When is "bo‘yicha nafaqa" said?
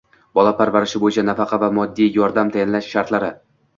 1.03-1.59